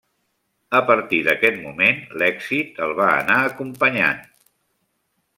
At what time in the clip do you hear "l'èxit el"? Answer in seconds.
2.21-2.95